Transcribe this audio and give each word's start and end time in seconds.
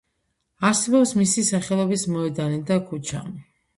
არსებობს 0.69 1.13
მისი 1.21 1.43
სახელობის 1.49 2.07
მოედანი 2.15 2.59
და 2.71 2.79
ქუჩა. 2.89 3.23